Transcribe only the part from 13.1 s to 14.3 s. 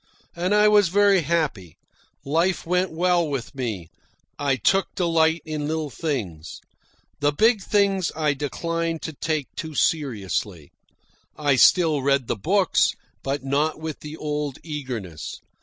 but not with the